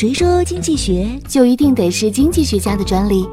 [0.00, 3.28] 谁说经济学就一定得是经济学家的专利？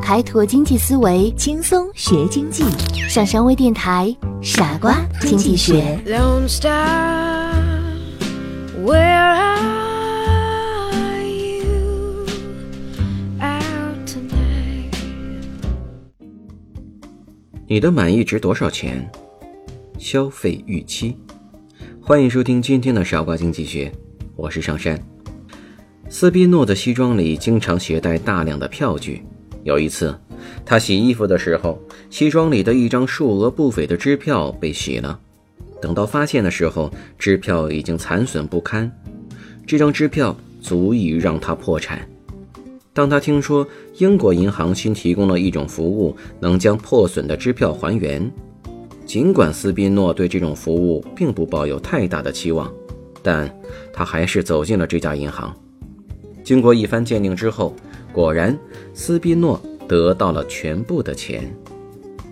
[0.00, 2.62] 开拓经济思维，轻松学经济？
[3.08, 6.00] 上山微电台，傻瓜经济学。
[6.06, 6.22] Where
[10.92, 11.64] are you
[17.66, 19.10] 你的满意值多少钱？
[19.98, 21.16] 消费预期。
[22.00, 23.90] 欢迎收听今天的傻瓜经济学，
[24.36, 24.96] 我是上山。
[26.12, 29.22] 斯宾诺的西装里经常携带大量的票据。
[29.64, 30.14] 有一次，
[30.62, 35.18] 他洗衣服的时候，西装里的一张数额不菲的支票被洗了。
[35.80, 38.92] 等到发现的时候，支票已经残损不堪，
[39.66, 42.06] 这张支票足以让他破产。
[42.92, 43.66] 当他听说
[43.96, 48.30] 英国银行新提供了一种服务，能将破损的支票还原，
[49.06, 52.70] 尽管斯宾诺对这种服务并不抱有太大的期望，
[53.22, 53.50] 但
[53.94, 55.50] 他还是走进了这家银行。
[56.42, 57.74] 经过一番鉴定之后，
[58.12, 58.58] 果然
[58.94, 61.54] 斯宾诺得到了全部的钱。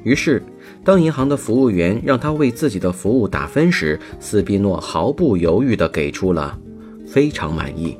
[0.02, 0.42] 于是，
[0.82, 6.58] 当银行的服务员让他为自己的服务打分时，斯宾诺毫不犹豫地给出了
[7.06, 7.96] “非常满意”。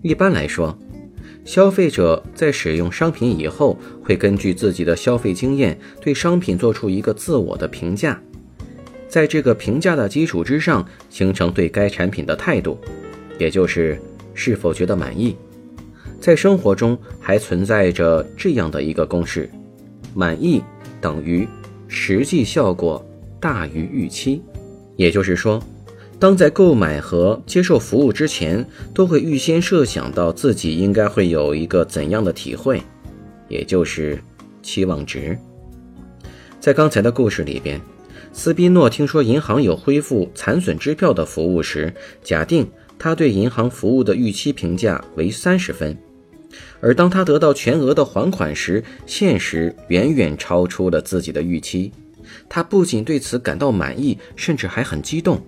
[0.00, 0.76] 一般来说，
[1.44, 8.18] 消费者在使用商品以后，会根据自己的消费经验，对商品做出一个自我的评价，
[9.08, 12.78] 在这个评价的基础之上，形成对该产品的态度，
[13.38, 14.00] 也就是
[14.42, 15.36] 是否觉得满意。
[16.18, 19.50] 在生活中还存在着这样的一个公式：
[20.14, 20.62] 满意
[20.98, 21.46] 等于
[21.88, 23.04] 实际效果
[23.38, 24.40] 大于预期。
[24.96, 25.62] 也就是说，
[26.18, 32.82] 当在购买和接受服务之前，都会预先设想到自己应该会有一个怎样的体会，
[33.46, 34.18] 也就是
[34.62, 35.36] 期望值。
[36.58, 37.78] 在刚才的故事里边，
[38.32, 42.66] 斯宾诺听说银行有恢复残损支票的服务时，假定
[43.00, 45.96] 他对银行服务的预期评价为三十分。
[46.80, 51.90] 而当他得到全额的还款时，现实远远超出了自己的预期。
[52.48, 55.40] 他不仅对此感到满意，甚至还很激动。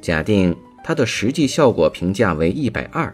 [0.00, 0.54] 假定
[0.84, 3.12] 他的实际效果评价为一百二，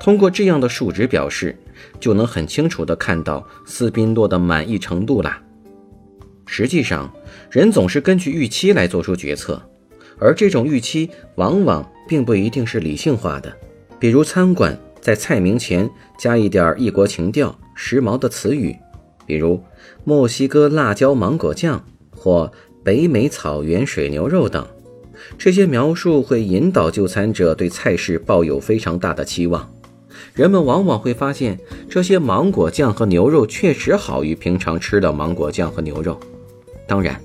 [0.00, 1.58] 通过这样的数值表示，
[1.98, 5.42] 就能很清楚地看到斯宾诺的满意程度啦。
[6.46, 7.12] 实际上，
[7.50, 9.60] 人总是根据预期来做出决策，
[10.18, 13.56] 而这种预期往往并不一定是理性化的。
[14.00, 14.76] 比如餐馆。
[15.00, 15.88] 在菜名前
[16.18, 18.76] 加一点异国情调、时髦的词语，
[19.24, 19.62] 比如
[20.04, 22.52] 墨西哥辣椒芒果酱或
[22.82, 24.66] 北美草原水牛肉等。
[25.38, 29.72] 这些描述会引导就餐者对菜式抱有非常大的期望。
[30.34, 31.58] 人们往往会发现，
[31.88, 36.18] 这些芒果酱和牛肉确实好于平常吃的芒果酱和牛肉。
[36.88, 37.18] 当然，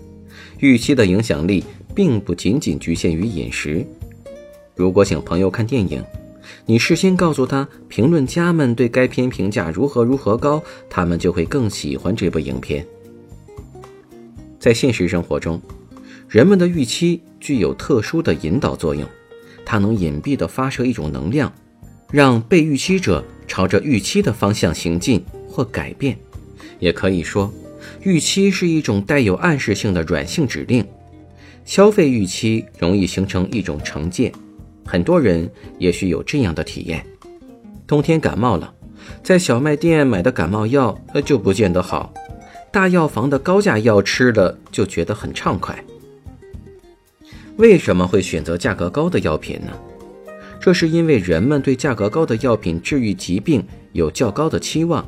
[0.60, 3.86] 预期的影响力并不仅仅局限于饮食。
[4.76, 6.04] 如果请朋友看电影，
[6.66, 12.86] 你事先告诉他，评论家们对该片评价如何如何高，他们就会更喜欢这部影片。
[14.60, 15.62] 在现实生活中，
[16.28, 19.08] 人们的预期具有特殊的引导作用，
[19.64, 21.54] 它能隐蔽地发射一种能量，
[22.12, 26.18] 让被预期者朝着预期的方向行进或改变。
[26.80, 27.54] 也可以说，
[28.02, 30.86] 预期是一种带有暗示性的软性指令。
[31.66, 34.32] 消费预期容易形成一种惩戒。
[34.86, 35.50] 很多人
[35.80, 37.06] 也许有这样的体验：
[37.88, 38.74] 冬天感冒了，
[39.24, 42.14] 在小卖店买的感冒药就不见得好，
[42.72, 45.84] 大药房的高价药吃了就觉得很畅快。
[47.58, 49.72] 为什么会选择价格高的药品呢？
[50.60, 55.06] 这是因为人们对价格高的药品治愈疾病有较高的期望。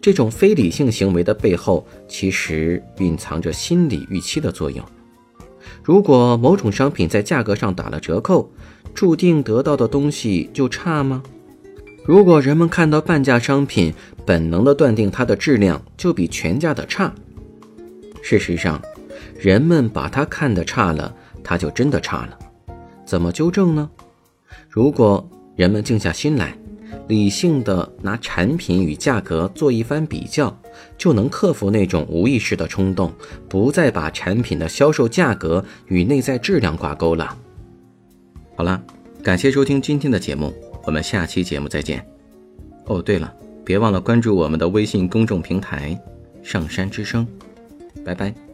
[0.00, 4.84] 这种非理性行为的背后，其实蕴藏着心理预期的作用。
[5.84, 8.50] 如果某种商品在价格上打了折扣，
[8.94, 11.22] 注定得到的东西就差吗？
[12.04, 13.92] 如果人们看到半价商品，
[14.24, 17.12] 本能的断定它的质量就比全价的差。
[18.22, 18.80] 事实上，
[19.38, 22.38] 人们把它看得差了，它就真的差了。
[23.04, 23.88] 怎么纠正呢？
[24.68, 26.56] 如果人们静下心来，
[27.08, 30.58] 理性的拿产品与价格做一番比较，
[30.96, 33.12] 就能克服那种无意识的冲动，
[33.48, 37.36] 不再把产品的销售价格与内在质量挂钩了。
[38.58, 38.82] 好了，
[39.22, 40.52] 感谢收听今天的节目，
[40.82, 42.04] 我们下期节目再见。
[42.86, 43.32] 哦，对了，
[43.64, 45.96] 别忘了关注我们的微信公众平台
[46.42, 47.24] “上山之声”，
[48.04, 48.47] 拜拜。